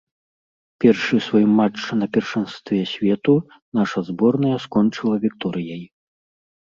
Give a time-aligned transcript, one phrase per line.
[0.83, 3.35] Першы свой матч на першынстве свету
[3.81, 5.83] наша зборная скончыла вікторыяй.